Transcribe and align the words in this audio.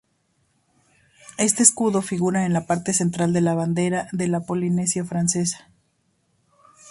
Este 1.37 1.61
escudo 1.61 2.01
figura 2.01 2.47
en 2.47 2.53
la 2.53 2.65
parte 2.65 2.91
central 2.91 3.33
de 3.33 3.41
la 3.41 3.53
bandera 3.53 4.07
de 4.11 4.27
la 4.29 4.39
Polinesia 4.39 5.05
Francesa. 5.05 5.69